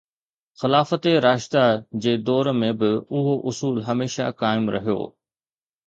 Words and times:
خلافت 0.61 1.03
راشده 1.25 1.65
جي 2.01 2.13
دور 2.27 2.45
۾ 2.63 2.67
به 2.79 2.89
اهو 3.15 3.33
اصول 3.47 3.75
هميشه 3.87 4.25
قائم 4.39 4.65
رهيو 4.75 5.01